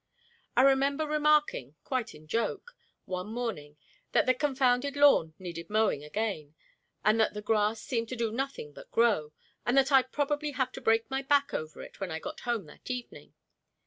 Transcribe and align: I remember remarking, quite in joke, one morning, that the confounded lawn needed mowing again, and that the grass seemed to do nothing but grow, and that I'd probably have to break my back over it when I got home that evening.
I 0.57 0.63
remember 0.63 1.05
remarking, 1.05 1.75
quite 1.83 2.15
in 2.15 2.25
joke, 2.25 2.75
one 3.05 3.27
morning, 3.27 3.77
that 4.13 4.25
the 4.25 4.33
confounded 4.33 4.95
lawn 4.95 5.35
needed 5.37 5.69
mowing 5.69 6.03
again, 6.03 6.55
and 7.05 7.19
that 7.19 7.35
the 7.35 7.41
grass 7.43 7.79
seemed 7.83 8.09
to 8.09 8.15
do 8.15 8.31
nothing 8.31 8.73
but 8.73 8.89
grow, 8.89 9.31
and 9.63 9.77
that 9.77 9.91
I'd 9.91 10.11
probably 10.11 10.53
have 10.53 10.71
to 10.71 10.81
break 10.81 11.07
my 11.11 11.21
back 11.21 11.53
over 11.53 11.83
it 11.83 11.99
when 11.99 12.09
I 12.09 12.17
got 12.17 12.39
home 12.39 12.65
that 12.65 12.89
evening. 12.89 13.35